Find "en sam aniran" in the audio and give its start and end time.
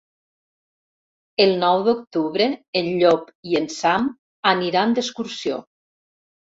3.63-4.99